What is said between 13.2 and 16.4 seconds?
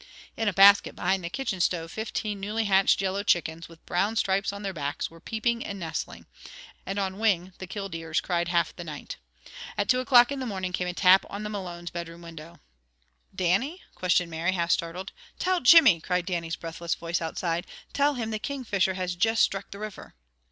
"Dannie?" questioned Mary, half startled. "Tell Jimmy!" cried